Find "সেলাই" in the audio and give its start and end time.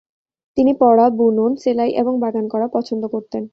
1.55-1.91